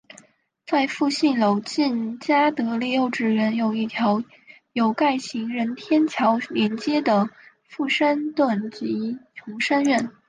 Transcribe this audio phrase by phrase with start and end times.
[0.65, 4.23] 在富信楼近嘉德丽幼稚园有一条
[4.73, 7.03] 有盖行人天桥连接
[7.69, 10.09] 富山邨及琼山苑。